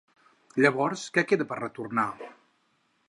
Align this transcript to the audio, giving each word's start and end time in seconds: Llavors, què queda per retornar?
Llavors, 0.63 1.03
què 1.17 1.25
queda 1.33 1.47
per 1.51 1.59
retornar? 1.63 2.09